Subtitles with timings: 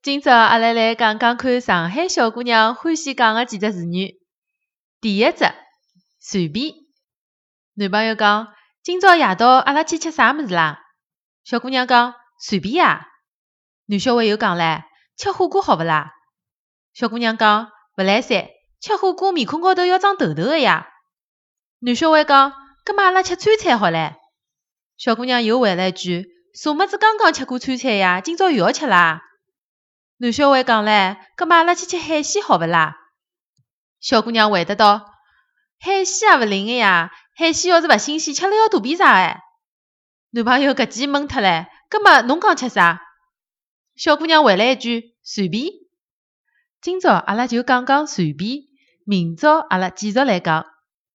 [0.00, 4.20] 今朝阿拉来讲讲看上海小姑娘欢喜讲个几只词语。
[5.00, 5.52] 第一只，
[6.20, 6.72] 随便。
[7.74, 10.78] 男朋友讲：“今朝夜到阿拉去吃啥物事啦？”
[11.42, 13.08] 小姑娘讲：“随便呀。”
[13.86, 14.84] 男小孩又讲唻
[15.18, 16.12] ：“吃火锅好勿啦？”
[16.94, 18.46] 小姑娘讲：“勿来三，
[18.80, 20.86] 吃火锅面孔高头要长痘痘个呀。”
[21.80, 22.52] 男小孩讲
[22.86, 24.14] ：“葛末阿拉吃川菜好唻。”
[24.96, 28.20] 小姑娘又回了一句：“啥物事刚刚吃过川菜呀？
[28.20, 29.22] 今朝又要吃啦？”
[30.20, 32.96] 男小孩讲唻：“葛末阿拉去吃海鲜好勿啦？”
[34.00, 35.12] 小姑娘回答道
[35.78, 39.40] ：“海鲜也勿灵个呀，海鲜要是勿新鲜，吃了要肚皮胀哎。”
[40.30, 43.00] 男朋友搿记懵脱唻，葛末侬讲吃啥？
[43.94, 45.66] 小姑娘回了一句：“随便。”
[46.82, 48.62] 今朝阿拉就讲讲随便，
[49.04, 50.66] 明朝阿拉继续来讲。